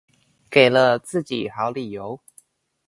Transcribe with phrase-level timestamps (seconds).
[0.49, 2.19] 給了自己好理由